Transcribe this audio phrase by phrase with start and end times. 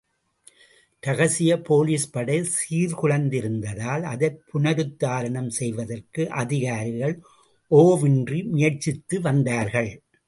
[1.01, 7.21] இரகசிய போலிஸ்படை சீர்குலைந்திருந்தால், அதைப் புனருத்தாரணம் செய்வதற்கு அதிகாரிகள்
[7.71, 10.01] ஓவ்வின்றி முயற்சித்து வந்தர்கள்.